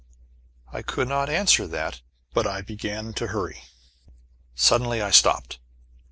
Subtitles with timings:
[0.73, 2.01] I could not answer that,
[2.33, 3.65] but I began to hurry.
[4.55, 5.59] Suddenly I stopped.